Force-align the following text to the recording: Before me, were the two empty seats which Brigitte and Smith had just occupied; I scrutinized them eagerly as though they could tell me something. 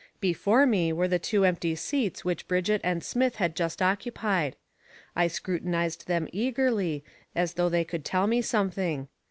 Before 0.19 0.65
me, 0.65 0.91
were 0.91 1.07
the 1.07 1.19
two 1.19 1.45
empty 1.45 1.75
seats 1.75 2.25
which 2.25 2.47
Brigitte 2.47 2.81
and 2.83 3.03
Smith 3.03 3.35
had 3.35 3.55
just 3.55 3.83
occupied; 3.83 4.55
I 5.15 5.27
scrutinized 5.27 6.07
them 6.07 6.27
eagerly 6.33 7.03
as 7.35 7.53
though 7.53 7.69
they 7.69 7.83
could 7.83 8.03
tell 8.03 8.25
me 8.25 8.41
something. 8.41 9.09